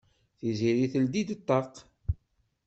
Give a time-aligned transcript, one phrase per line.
[0.37, 1.73] Tiziri teldi-d ṭṭaq.